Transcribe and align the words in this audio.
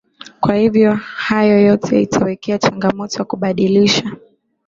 kwa 0.39 0.55
hivyo 0.55 0.93
hayo 1.15 1.61
yote 1.61 2.01
itawekea 2.01 2.57
changamoto 2.57 3.25
kubadilisha 3.25 4.11